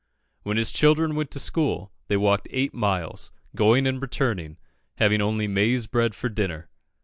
When 0.41 0.57
his 0.57 0.71
children 0.71 1.13
went 1.13 1.29
to 1.29 1.39
school 1.39 1.91
they 2.07 2.17
walked 2.17 2.47
eight 2.49 2.73
miles, 2.73 3.29
going 3.55 3.85
and 3.85 4.01
returning, 4.01 4.57
having 4.95 5.21
only 5.21 5.47
maize 5.47 5.85
bread 5.85 6.15
for 6.15 6.27
dinner. 6.27 6.69